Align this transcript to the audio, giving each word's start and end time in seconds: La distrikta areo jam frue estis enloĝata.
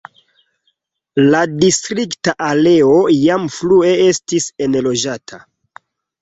La 1.35 1.41
distrikta 1.63 2.33
areo 2.45 2.95
jam 3.17 3.45
frue 3.59 3.93
estis 4.07 4.49
enloĝata. 4.69 5.41